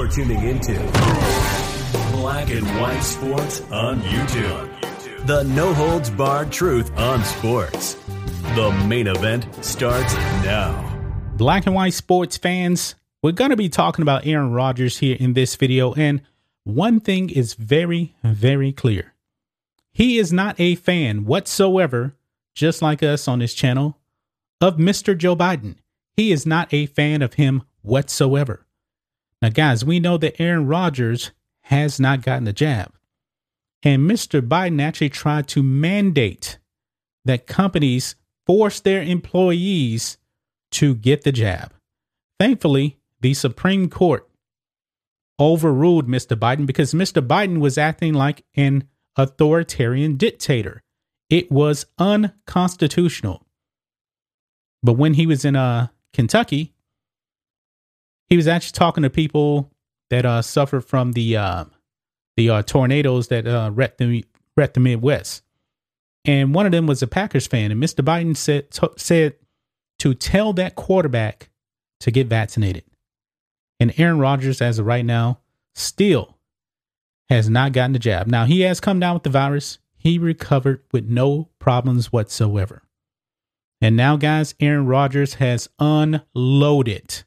You're 0.00 0.08
tuning 0.08 0.42
into 0.44 0.72
Black 2.12 2.48
and 2.48 2.66
White 2.80 3.02
Sports 3.02 3.60
on 3.70 4.00
YouTube. 4.00 5.26
The 5.26 5.42
no 5.42 5.74
holds 5.74 6.08
barred 6.08 6.50
truth 6.50 6.90
on 6.96 7.22
sports. 7.22 7.98
The 8.54 8.70
main 8.88 9.08
event 9.08 9.46
starts 9.62 10.14
now. 10.42 10.98
Black 11.36 11.66
and 11.66 11.74
white 11.74 11.92
sports 11.92 12.38
fans, 12.38 12.94
we're 13.22 13.32
going 13.32 13.50
to 13.50 13.58
be 13.58 13.68
talking 13.68 14.00
about 14.00 14.26
Aaron 14.26 14.52
Rodgers 14.52 14.96
here 14.96 15.18
in 15.20 15.34
this 15.34 15.54
video. 15.54 15.92
And 15.92 16.22
one 16.64 17.00
thing 17.00 17.28
is 17.28 17.52
very, 17.52 18.14
very 18.24 18.72
clear. 18.72 19.12
He 19.92 20.16
is 20.16 20.32
not 20.32 20.58
a 20.58 20.76
fan 20.76 21.26
whatsoever, 21.26 22.16
just 22.54 22.80
like 22.80 23.02
us 23.02 23.28
on 23.28 23.40
this 23.40 23.52
channel, 23.52 23.98
of 24.62 24.78
Mr. 24.78 25.14
Joe 25.14 25.36
Biden. 25.36 25.76
He 26.16 26.32
is 26.32 26.46
not 26.46 26.72
a 26.72 26.86
fan 26.86 27.20
of 27.20 27.34
him 27.34 27.64
whatsoever. 27.82 28.64
Now, 29.42 29.48
guys, 29.48 29.84
we 29.84 30.00
know 30.00 30.18
that 30.18 30.40
Aaron 30.40 30.66
Rodgers 30.66 31.30
has 31.64 31.98
not 31.98 32.22
gotten 32.22 32.44
the 32.44 32.52
jab. 32.52 32.92
And 33.82 34.10
Mr. 34.10 34.46
Biden 34.46 34.82
actually 34.82 35.08
tried 35.08 35.48
to 35.48 35.62
mandate 35.62 36.58
that 37.24 37.46
companies 37.46 38.16
force 38.46 38.80
their 38.80 39.02
employees 39.02 40.18
to 40.72 40.94
get 40.94 41.22
the 41.22 41.32
jab. 41.32 41.72
Thankfully, 42.38 42.98
the 43.20 43.34
Supreme 43.34 43.88
Court 43.88 44.28
overruled 45.38 46.08
Mr. 46.08 46.36
Biden 46.36 46.66
because 46.66 46.92
Mr. 46.92 47.26
Biden 47.26 47.58
was 47.58 47.78
acting 47.78 48.12
like 48.12 48.44
an 48.54 48.84
authoritarian 49.16 50.16
dictator. 50.16 50.82
It 51.30 51.50
was 51.50 51.86
unconstitutional. 51.98 53.46
But 54.82 54.94
when 54.94 55.14
he 55.14 55.26
was 55.26 55.44
in 55.44 55.56
uh, 55.56 55.88
Kentucky, 56.12 56.74
he 58.30 58.36
was 58.36 58.48
actually 58.48 58.72
talking 58.72 59.02
to 59.02 59.10
people 59.10 59.70
that 60.08 60.24
uh, 60.24 60.40
suffered 60.40 60.82
from 60.82 61.12
the 61.12 61.36
uh, 61.36 61.64
the 62.36 62.48
uh, 62.48 62.62
tornadoes 62.62 63.28
that 63.28 63.46
uh, 63.46 63.70
wrecked 63.74 63.98
the 63.98 64.24
wrecked 64.56 64.74
the 64.74 64.80
Midwest, 64.80 65.42
and 66.24 66.54
one 66.54 66.64
of 66.64 66.72
them 66.72 66.86
was 66.86 67.02
a 67.02 67.06
Packers 67.06 67.46
fan. 67.46 67.70
And 67.70 67.82
Mr. 67.82 68.04
Biden 68.04 68.36
said 68.36 68.70
t- 68.70 68.88
said 68.96 69.34
to 69.98 70.14
tell 70.14 70.52
that 70.54 70.76
quarterback 70.76 71.50
to 72.00 72.10
get 72.10 72.28
vaccinated. 72.28 72.84
And 73.78 73.92
Aaron 73.98 74.18
Rodgers, 74.18 74.62
as 74.62 74.78
of 74.78 74.86
right 74.86 75.04
now, 75.04 75.40
still 75.74 76.38
has 77.28 77.48
not 77.48 77.72
gotten 77.72 77.92
the 77.92 77.98
jab. 77.98 78.26
Now 78.26 78.44
he 78.44 78.60
has 78.62 78.80
come 78.80 79.00
down 79.00 79.14
with 79.14 79.22
the 79.24 79.30
virus. 79.30 79.78
He 79.96 80.18
recovered 80.18 80.82
with 80.92 81.08
no 81.08 81.50
problems 81.58 82.12
whatsoever. 82.12 82.82
And 83.82 83.96
now, 83.96 84.16
guys, 84.16 84.54
Aaron 84.60 84.86
Rodgers 84.86 85.34
has 85.34 85.68
unloaded 85.78 87.24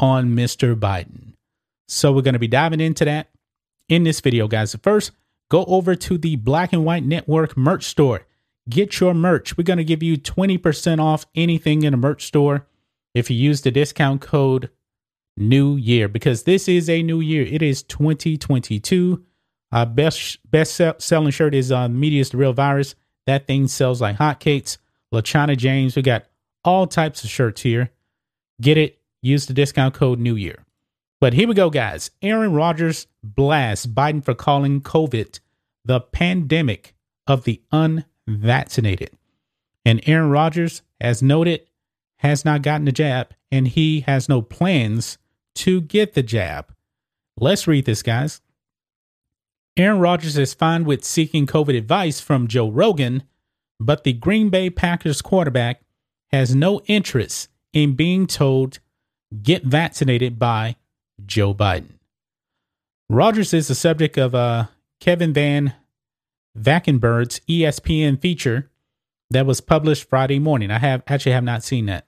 on 0.00 0.34
Mr. 0.34 0.74
Biden. 0.74 1.34
So 1.86 2.10
we're 2.12 2.22
going 2.22 2.34
to 2.34 2.40
be 2.40 2.48
diving 2.48 2.80
into 2.80 3.04
that 3.04 3.28
in 3.88 4.02
this 4.02 4.20
video, 4.20 4.48
guys. 4.48 4.74
First, 4.82 5.12
go 5.48 5.64
over 5.66 5.94
to 5.94 6.18
the 6.18 6.36
Black 6.36 6.72
and 6.72 6.84
White 6.84 7.04
Network 7.04 7.56
merch 7.56 7.84
store. 7.84 8.26
Get 8.68 8.98
your 8.98 9.14
merch. 9.14 9.56
We're 9.56 9.64
going 9.64 9.78
to 9.78 9.84
give 9.84 10.02
you 10.02 10.16
20% 10.16 11.00
off 11.00 11.26
anything 11.34 11.82
in 11.82 11.94
a 11.94 11.96
merch 11.96 12.24
store 12.24 12.66
if 13.14 13.30
you 13.30 13.36
use 13.36 13.60
the 13.60 13.70
discount 13.70 14.20
code 14.20 14.70
New 15.36 15.76
Year 15.76 16.08
because 16.08 16.44
this 16.44 16.68
is 16.68 16.88
a 16.88 17.02
new 17.02 17.20
year. 17.20 17.46
It 17.46 17.62
is 17.62 17.82
2022. 17.82 19.24
Our 19.72 19.86
best 19.86 20.38
best 20.50 20.80
selling 20.98 21.30
shirt 21.30 21.54
is 21.54 21.70
uh, 21.70 21.88
"Media's 21.88 22.30
the 22.30 22.36
Real 22.36 22.52
Virus. 22.52 22.94
That 23.26 23.46
thing 23.46 23.68
sells 23.68 24.00
like 24.00 24.16
hotcakes. 24.16 24.78
LaChana 25.14 25.56
James. 25.56 25.96
We 25.96 26.02
got 26.02 26.26
all 26.64 26.86
types 26.86 27.24
of 27.24 27.30
shirts 27.30 27.62
here. 27.62 27.90
Get 28.60 28.76
it 28.76 28.99
use 29.22 29.46
the 29.46 29.54
discount 29.54 29.94
code 29.94 30.18
New 30.18 30.36
Year. 30.36 30.64
But 31.20 31.34
here 31.34 31.46
we 31.46 31.54
go, 31.54 31.68
guys. 31.68 32.10
Aaron 32.22 32.52
Rodgers 32.52 33.06
blasts 33.22 33.86
Biden 33.86 34.24
for 34.24 34.34
calling 34.34 34.80
COVID 34.80 35.40
the 35.84 36.00
pandemic 36.00 36.94
of 37.26 37.44
the 37.44 37.62
unvaccinated. 37.70 39.10
And 39.84 40.00
Aaron 40.06 40.30
Rodgers, 40.30 40.82
as 41.00 41.22
noted, 41.22 41.66
has 42.16 42.44
not 42.44 42.62
gotten 42.62 42.84
the 42.84 42.92
jab 42.92 43.34
and 43.50 43.68
he 43.68 44.00
has 44.00 44.28
no 44.28 44.42
plans 44.42 45.18
to 45.56 45.80
get 45.80 46.14
the 46.14 46.22
jab. 46.22 46.72
Let's 47.36 47.66
read 47.66 47.84
this, 47.86 48.02
guys. 48.02 48.40
Aaron 49.76 49.98
Rodgers 49.98 50.36
is 50.36 50.54
fine 50.54 50.84
with 50.84 51.04
seeking 51.04 51.46
COVID 51.46 51.76
advice 51.76 52.20
from 52.20 52.48
Joe 52.48 52.70
Rogan, 52.70 53.22
but 53.78 54.04
the 54.04 54.12
Green 54.12 54.50
Bay 54.50 54.68
Packers 54.68 55.22
quarterback 55.22 55.82
has 56.32 56.54
no 56.54 56.80
interest 56.86 57.48
in 57.72 57.94
being 57.94 58.26
told 58.26 58.78
get 59.42 59.64
vaccinated 59.64 60.38
by 60.38 60.76
Joe 61.24 61.54
Biden. 61.54 61.98
Rodgers 63.08 63.52
is 63.52 63.68
the 63.68 63.74
subject 63.74 64.16
of 64.16 64.34
uh, 64.34 64.66
Kevin 65.00 65.32
Van 65.32 65.74
Valkenburg's 66.54 67.40
ESPN 67.48 68.20
feature 68.20 68.70
that 69.30 69.46
was 69.46 69.60
published 69.60 70.08
Friday 70.08 70.38
morning. 70.38 70.70
I 70.70 70.78
have 70.78 71.02
actually 71.06 71.32
have 71.32 71.44
not 71.44 71.62
seen 71.62 71.86
that. 71.86 72.06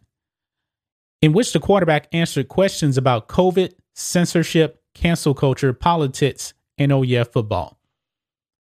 In 1.21 1.33
which 1.33 1.53
the 1.53 1.61
quarterback 1.61 2.09
answered 2.13 2.49
questions 2.49 2.99
about 2.99 3.29
COVID, 3.29 3.75
censorship, 3.95 4.83
cancel 4.95 5.35
culture, 5.35 5.73
politics, 5.73 6.55
and 6.79 6.91
oh 6.93 7.03
yeah, 7.03 7.25
football. 7.25 7.79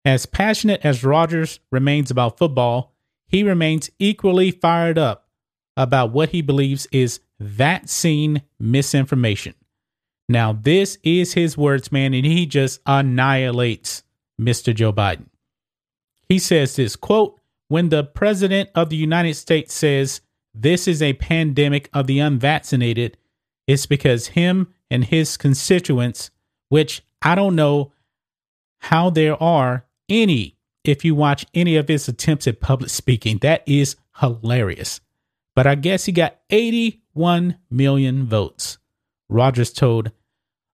As 0.05 0.25
passionate 0.25 0.81
as 0.83 1.03
Rodgers 1.03 1.59
remains 1.71 2.11
about 2.11 2.37
football, 2.37 2.93
he 3.27 3.43
remains 3.43 3.89
equally 3.99 4.51
fired 4.51 4.97
up 4.97 5.27
about 5.77 6.11
what 6.11 6.29
he 6.29 6.41
believes 6.41 6.87
is 6.91 7.19
vaccine 7.41 8.41
misinformation. 8.59 9.55
Now, 10.29 10.53
this 10.53 10.97
is 11.03 11.33
his 11.33 11.57
words, 11.57 11.91
man, 11.91 12.13
and 12.13 12.25
he 12.25 12.45
just 12.45 12.79
annihilates 12.85 14.03
Mr. 14.39 14.73
Joe 14.73 14.93
Biden. 14.93 15.25
He 16.29 16.39
says 16.39 16.75
this 16.75 16.95
quote, 16.95 17.39
when 17.67 17.89
the 17.89 18.03
president 18.03 18.69
of 18.75 18.89
the 18.89 18.95
United 18.95 19.33
States 19.35 19.73
says 19.73 20.21
this 20.53 20.87
is 20.87 21.01
a 21.01 21.13
pandemic 21.13 21.89
of 21.93 22.07
the 22.07 22.19
unvaccinated, 22.19 23.17
it's 23.67 23.85
because 23.85 24.27
him 24.27 24.73
and 24.89 25.05
his 25.05 25.37
constituents, 25.37 26.31
which 26.69 27.03
I 27.21 27.35
don't 27.35 27.55
know 27.55 27.91
how 28.79 29.09
there 29.09 29.41
are 29.41 29.85
any 30.09 30.57
if 30.83 31.05
you 31.05 31.15
watch 31.15 31.45
any 31.53 31.75
of 31.75 31.87
his 31.87 32.07
attempts 32.07 32.47
at 32.47 32.59
public 32.59 32.89
speaking. 32.89 33.37
That 33.39 33.63
is 33.65 33.95
hilarious. 34.19 34.99
But 35.55 35.67
I 35.67 35.75
guess 35.75 36.05
he 36.05 36.11
got 36.11 36.37
81 37.15 37.57
million 37.69 38.25
votes. 38.25 38.77
Rodgers 39.29 39.71
told 39.71 40.11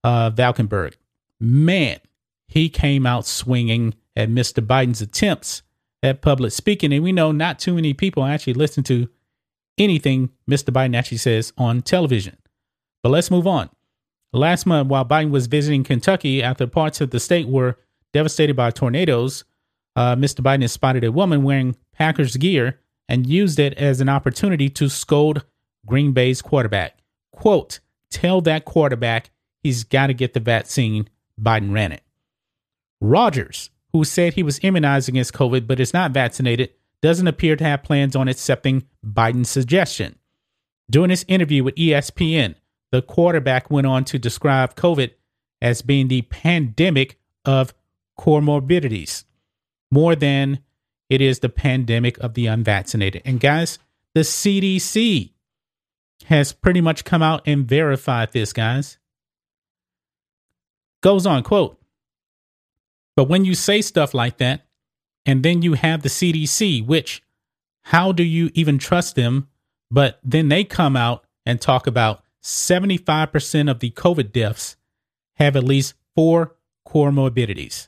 uh, 0.03 0.29
Valkenburg, 0.29 0.97
man, 1.39 1.99
he 2.47 2.69
came 2.69 3.05
out 3.05 3.25
swinging 3.25 3.95
at 4.15 4.29
Mr. 4.29 4.65
Biden's 4.65 5.01
attempts 5.01 5.61
at 6.01 6.21
public 6.21 6.51
speaking. 6.51 6.93
And 6.93 7.03
we 7.03 7.11
know 7.11 7.31
not 7.31 7.59
too 7.59 7.75
many 7.75 7.93
people 7.93 8.23
actually 8.23 8.53
listen 8.53 8.83
to 8.85 9.09
anything 9.77 10.29
Mr. 10.49 10.71
Biden 10.71 10.95
actually 10.95 11.17
says 11.17 11.53
on 11.57 11.81
television. 11.81 12.37
But 13.03 13.09
let's 13.09 13.31
move 13.31 13.45
on. 13.45 13.69
Last 14.33 14.65
month, 14.65 14.89
while 14.89 15.05
Biden 15.05 15.31
was 15.31 15.47
visiting 15.47 15.83
Kentucky 15.83 16.43
after 16.43 16.67
parts 16.67 16.99
of 16.99 17.11
the 17.11 17.19
state 17.19 17.47
were 17.47 17.77
devastated 18.13 18.55
by 18.55 18.71
tornadoes, 18.71 19.43
uh, 19.95 20.15
Mr. 20.15 20.41
Biden 20.41 20.69
spotted 20.69 21.03
a 21.03 21.11
woman 21.11 21.43
wearing 21.43 21.75
Packers 21.93 22.37
gear 22.37 22.79
and 23.07 23.27
used 23.27 23.59
it 23.59 23.73
as 23.75 24.01
an 24.01 24.09
opportunity 24.09 24.69
to 24.69 24.89
scold 24.89 25.43
Green 25.87 26.11
Bay's 26.11 26.43
quarterback. 26.43 26.99
Quote, 27.31 27.79
tell 28.11 28.41
that 28.41 28.65
quarterback 28.65 29.31
he's 29.63 29.83
got 29.83 30.07
to 30.07 30.13
get 30.13 30.33
the 30.33 30.39
vaccine. 30.39 31.09
Biden 31.41 31.73
ran 31.73 31.91
it. 31.91 32.03
Rodgers, 33.01 33.71
who 33.93 34.03
said 34.03 34.33
he 34.33 34.43
was 34.43 34.59
immunized 34.61 35.09
against 35.09 35.33
COVID 35.33 35.65
but 35.65 35.79
is 35.79 35.93
not 35.93 36.11
vaccinated, 36.11 36.71
doesn't 37.01 37.27
appear 37.27 37.55
to 37.55 37.63
have 37.63 37.83
plans 37.83 38.15
on 38.15 38.27
accepting 38.27 38.83
Biden's 39.05 39.49
suggestion. 39.49 40.17
During 40.89 41.09
his 41.09 41.25
interview 41.27 41.63
with 41.63 41.75
ESPN, 41.75 42.55
the 42.91 43.01
quarterback 43.01 43.69
went 43.69 43.87
on 43.87 44.05
to 44.05 44.19
describe 44.19 44.75
COVID 44.75 45.11
as 45.61 45.81
being 45.81 46.07
the 46.07 46.23
pandemic 46.23 47.19
of 47.45 47.73
comorbidities, 48.19 49.25
more 49.91 50.15
than 50.15 50.59
it 51.09 51.21
is 51.21 51.39
the 51.39 51.49
pandemic 51.49 52.17
of 52.19 52.33
the 52.33 52.47
unvaccinated. 52.47 53.21
And 53.25 53.39
guys, 53.39 53.79
the 54.13 54.21
CDC 54.21 55.31
has 56.25 56.53
pretty 56.53 56.81
much 56.81 57.05
come 57.05 57.21
out 57.21 57.41
and 57.45 57.67
verified 57.67 58.31
this, 58.31 58.53
guys. 58.53 58.97
Goes 61.01 61.25
on, 61.25 61.43
quote, 61.43 61.79
but 63.15 63.27
when 63.29 63.45
you 63.45 63.55
say 63.55 63.81
stuff 63.81 64.13
like 64.13 64.37
that, 64.37 64.67
and 65.25 65.43
then 65.43 65.61
you 65.61 65.73
have 65.73 66.01
the 66.01 66.09
CDC, 66.09 66.85
which 66.85 67.23
how 67.83 68.11
do 68.11 68.23
you 68.23 68.51
even 68.53 68.77
trust 68.77 69.15
them? 69.15 69.47
But 69.89 70.19
then 70.23 70.49
they 70.49 70.63
come 70.63 70.95
out 70.95 71.25
and 71.45 71.59
talk 71.59 71.87
about 71.87 72.23
75% 72.43 73.71
of 73.71 73.79
the 73.79 73.91
COVID 73.91 74.31
deaths 74.31 74.77
have 75.35 75.55
at 75.55 75.63
least 75.63 75.95
four 76.15 76.55
comorbidities. 76.87 77.87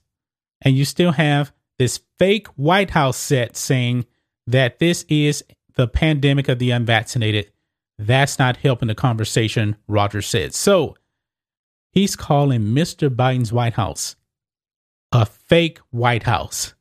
And 0.62 0.76
you 0.76 0.86
still 0.86 1.14
have 1.14 1.54
this 1.78 2.02
fake 2.18 2.48
White 2.56 2.92
House 2.92 3.18
set 3.18 3.56
saying 3.56 4.06
that 4.48 4.80
this 4.80 5.06
is 5.10 5.44
the 5.76 5.88
pandemic 5.88 6.50
of 6.50 6.60
the 6.60 6.72
unvaccinated. 6.72 7.52
That's 8.00 8.40
not 8.40 8.58
helping 8.58 8.88
the 8.88 8.96
conversation, 8.96 9.76
Rodgers 9.88 10.26
said. 10.26 10.56
So 10.56 10.96
He's 11.92 12.16
calling 12.16 12.62
Mr. 12.62 13.10
Biden's 13.10 13.52
White 13.52 13.74
House 13.74 14.16
a 15.12 15.26
fake 15.26 15.80
White 15.90 16.24
House. 16.24 16.76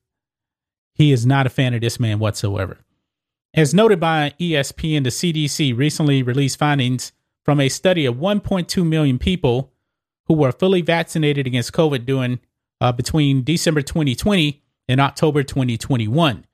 He 0.95 1.13
is 1.13 1.25
not 1.25 1.47
a 1.47 1.51
fan 1.51 1.73
of 1.73 1.81
this 1.81 1.99
man 1.99 2.19
whatsoever. 2.19 2.79
As 3.55 3.73
noted 3.73 3.99
by 3.99 4.35
ESPN, 4.39 5.05
the 5.05 5.11
CDC 5.11 5.77
recently 5.77 6.23
released 6.23 6.59
findings 6.59 7.13
from 7.43 7.59
a 7.59 7.71
study 7.71 8.05
of 8.05 8.17
1.2 8.17 8.87
million 8.87 9.19
people 9.19 9.73
who 10.27 10.35
were 10.35 10.53
fully 10.53 10.83
vaccinated 10.83 11.47
against 11.47 11.73
COVID 11.73 12.05
during 12.05 12.39
uh, 12.83 12.93
between 12.93 13.43
December 13.43 13.81
2020 13.81 14.63
and 14.89 15.01
October 15.01 15.43
2021. 15.43 16.45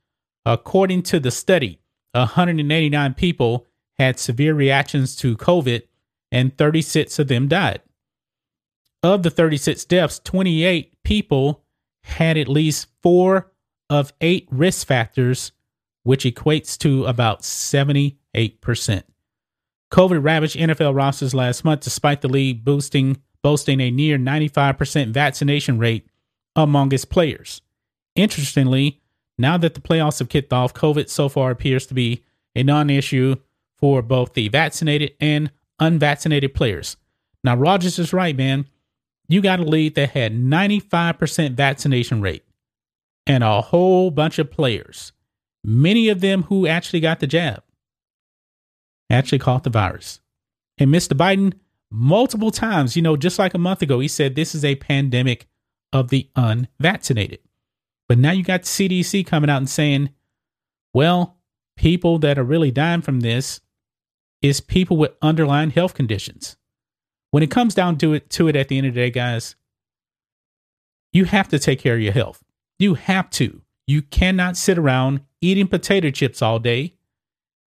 According 0.46 1.02
to 1.02 1.19
the 1.19 1.32
study, 1.32 1.81
189 2.12 3.14
people 3.14 3.67
had 3.99 4.19
severe 4.19 4.55
reactions 4.55 5.17
to 5.17 5.37
COVID 5.37 5.82
and 6.32 6.56
36 6.56 7.19
of 7.19 7.29
them 7.29 7.49
died. 7.49 7.81
Of 9.02 9.23
the 9.23 9.31
36 9.31 9.85
deaths, 9.85 10.20
28 10.25 11.02
people 11.05 11.64
had 12.02 12.37
at 12.37 12.49
least 12.49 12.88
four 13.02 13.52
of 13.91 14.12
eight 14.20 14.49
risk 14.50 14.87
factors, 14.87 15.52
which 16.02 16.25
equates 16.25 16.76
to 16.79 17.05
about 17.05 17.43
78%. 17.43 18.17
COVID 19.93 20.25
ravaged 20.25 20.56
NFL 20.56 20.94
rosters 20.94 21.35
last 21.35 21.64
month, 21.64 21.82
despite 21.82 22.20
the 22.20 22.29
league 22.29 22.64
boosting, 22.64 23.19
boasting 23.43 23.81
a 23.81 23.91
near 23.91 24.19
95% 24.19 25.12
vaccination 25.12 25.79
rate 25.79 26.08
among 26.56 26.93
its 26.93 27.05
players. 27.05 27.62
Interestingly, 28.17 29.00
now 29.38 29.56
that 29.56 29.75
the 29.75 29.81
playoffs 29.81 30.19
have 30.19 30.29
kicked 30.29 30.52
off, 30.52 30.75
COVID 30.75 31.08
so 31.08 31.29
far 31.29 31.50
appears 31.50 31.87
to 31.87 31.94
be 31.94 32.25
a 32.55 32.62
non 32.62 32.91
issue 32.91 33.37
for 33.78 34.02
both 34.02 34.34
the 34.34 34.48
vaccinated 34.48 35.14
and 35.20 35.50
unvaccinated 35.78 36.54
players. 36.54 36.96
Now, 37.42 37.56
Rodgers 37.56 37.98
is 37.98 38.12
right, 38.12 38.36
man. 38.36 38.66
You 39.28 39.40
got 39.40 39.60
a 39.60 39.64
league 39.64 39.94
that 39.94 40.10
had 40.10 40.34
95% 40.34 41.54
vaccination 41.54 42.20
rate 42.20 42.44
and 43.26 43.42
a 43.42 43.60
whole 43.60 44.10
bunch 44.10 44.38
of 44.38 44.50
players, 44.50 45.12
many 45.62 46.08
of 46.08 46.20
them 46.20 46.44
who 46.44 46.66
actually 46.66 47.00
got 47.00 47.20
the 47.20 47.26
jab, 47.26 47.62
actually 49.10 49.38
caught 49.38 49.64
the 49.64 49.70
virus. 49.70 50.20
And 50.78 50.90
Mr. 50.90 51.16
Biden, 51.16 51.54
multiple 51.90 52.50
times, 52.50 52.96
you 52.96 53.02
know, 53.02 53.16
just 53.16 53.38
like 53.38 53.54
a 53.54 53.58
month 53.58 53.82
ago, 53.82 54.00
he 54.00 54.08
said 54.08 54.34
this 54.34 54.54
is 54.54 54.64
a 54.64 54.74
pandemic 54.76 55.46
of 55.92 56.08
the 56.08 56.28
unvaccinated. 56.36 57.38
But 58.08 58.18
now 58.18 58.32
you 58.32 58.42
got 58.42 58.62
CDC 58.62 59.26
coming 59.26 59.48
out 59.48 59.58
and 59.58 59.70
saying, 59.70 60.10
well, 60.92 61.38
people 61.76 62.18
that 62.18 62.38
are 62.38 62.44
really 62.44 62.70
dying 62.70 63.00
from 63.00 63.20
this 63.20 63.60
is 64.44 64.61
people 64.61 64.99
with 64.99 65.12
underlying 65.23 65.70
health 65.70 65.94
conditions. 65.94 66.58
When 67.31 67.43
it 67.43 67.50
comes 67.50 67.75
down 67.75 67.96
to 67.99 68.12
it, 68.12 68.29
to 68.31 68.46
it 68.46 68.55
at 68.55 68.69
the 68.69 68.76
end 68.76 68.87
of 68.87 68.93
the 68.93 69.00
day, 69.00 69.11
guys, 69.11 69.56
you 71.14 71.25
have 71.25 71.49
to 71.49 71.58
take 71.58 71.81
care 71.81 71.94
of 71.94 72.02
your 72.02 72.12
health. 72.12 72.44
You 72.79 72.93
have 72.93 73.31
to. 73.31 73.62
You 73.87 74.02
cannot 74.02 74.58
sit 74.58 74.76
around 74.76 75.23
eating 75.41 75.67
potato 75.67 76.11
chips 76.11 76.43
all 76.43 76.58
day 76.58 76.94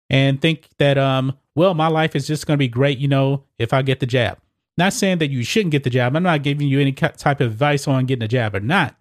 and 0.07 0.39
think 0.39 0.69
that 0.77 0.99
um 0.99 1.35
well 1.55 1.73
my 1.73 1.87
life 1.87 2.15
is 2.15 2.27
just 2.27 2.47
going 2.47 2.55
to 2.55 2.59
be 2.59 2.67
great 2.67 2.97
you 2.97 3.07
know 3.07 3.43
if 3.59 3.73
i 3.73 3.81
get 3.81 3.99
the 3.99 4.05
jab 4.05 4.39
not 4.77 4.93
saying 4.93 5.17
that 5.17 5.29
you 5.29 5.43
shouldn't 5.43 5.73
get 5.73 5.83
the 5.83 5.89
jab 5.89 6.15
i'm 6.15 6.23
not 6.23 6.43
giving 6.43 6.67
you 6.67 6.79
any 6.79 6.93
type 6.93 7.41
of 7.41 7.51
advice 7.51 7.87
on 7.87 8.05
getting 8.05 8.21
the 8.21 8.27
jab 8.27 8.55
or 8.55 8.61
not 8.61 8.95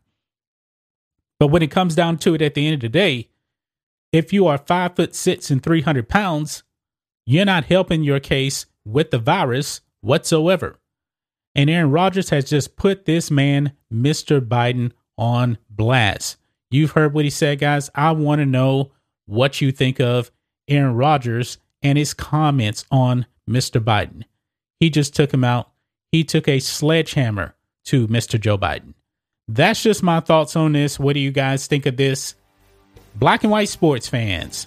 but 1.38 1.46
when 1.46 1.62
it 1.62 1.70
comes 1.70 1.94
down 1.94 2.18
to 2.18 2.34
it 2.34 2.42
at 2.42 2.54
the 2.54 2.66
end 2.66 2.74
of 2.74 2.80
the 2.80 2.88
day 2.88 3.28
if 4.12 4.32
you 4.32 4.48
are 4.48 4.58
five 4.58 4.96
foot 4.96 5.14
six 5.14 5.48
and 5.50 5.62
300 5.62 6.08
pounds 6.08 6.64
you're 7.26 7.44
not 7.44 7.64
helping 7.64 8.02
your 8.02 8.20
case 8.20 8.66
with 8.84 9.10
the 9.10 9.18
virus 9.18 9.80
whatsoever 10.00 10.78
and 11.54 11.68
aaron 11.68 11.90
rodgers 11.90 12.30
has 12.30 12.48
just 12.48 12.76
put 12.76 13.04
this 13.04 13.30
man 13.30 13.72
mr 13.92 14.40
biden 14.40 14.92
on 15.18 15.58
blast 15.68 16.36
You've 16.70 16.92
heard 16.92 17.14
what 17.14 17.24
he 17.24 17.30
said, 17.30 17.58
guys. 17.58 17.90
I 17.94 18.10
want 18.12 18.40
to 18.40 18.46
know 18.46 18.92
what 19.26 19.60
you 19.60 19.70
think 19.72 20.00
of 20.00 20.30
Aaron 20.68 20.94
Rodgers 20.94 21.58
and 21.82 21.96
his 21.96 22.12
comments 22.12 22.84
on 22.90 23.26
Mr. 23.48 23.80
Biden. 23.82 24.24
He 24.80 24.90
just 24.90 25.14
took 25.14 25.32
him 25.32 25.44
out. 25.44 25.70
He 26.10 26.24
took 26.24 26.48
a 26.48 26.58
sledgehammer 26.58 27.54
to 27.84 28.08
Mr. 28.08 28.40
Joe 28.40 28.58
Biden. 28.58 28.94
That's 29.48 29.82
just 29.82 30.02
my 30.02 30.20
thoughts 30.20 30.56
on 30.56 30.72
this. 30.72 30.98
What 30.98 31.12
do 31.14 31.20
you 31.20 31.30
guys 31.30 31.66
think 31.66 31.86
of 31.86 31.96
this? 31.96 32.34
Black 33.14 33.44
and 33.44 33.52
white 33.52 33.68
sports 33.68 34.08
fans, 34.08 34.66